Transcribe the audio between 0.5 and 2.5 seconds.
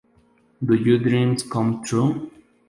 Do You Dreams Come True?